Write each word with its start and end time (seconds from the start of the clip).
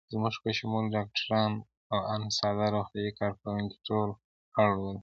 زموږ 0.13 0.35
په 0.43 0.49
شمول 0.57 0.85
ډاکټران 0.95 1.51
او 1.91 1.99
آن 2.13 2.21
ساده 2.37 2.67
روغتیايي 2.75 3.11
کارکوونکي 3.19 3.77
ټول 3.87 4.09
اړ 4.61 4.69
ول. 4.81 4.97